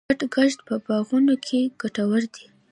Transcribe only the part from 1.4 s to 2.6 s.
کې ګټور دی.